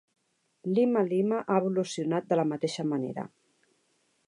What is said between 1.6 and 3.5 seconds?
evolucionat de la mateixa manera.